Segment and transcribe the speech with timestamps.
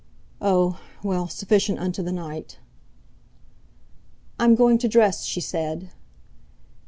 [0.41, 0.79] Oh!
[1.03, 2.57] well, sufficient unto the night!'
[4.39, 5.91] "I'm going to dress," she said.